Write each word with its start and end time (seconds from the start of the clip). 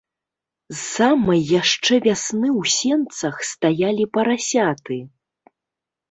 З 0.75 0.77
самай 0.83 1.41
яшчэ 1.61 1.93
вясны 2.05 2.49
ў 2.59 2.63
сенцах 2.77 3.35
стаялі 3.49 4.03
парасяты. 4.19 4.97